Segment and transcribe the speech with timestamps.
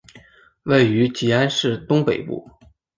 [0.63, 2.49] 位于吉安市东北部。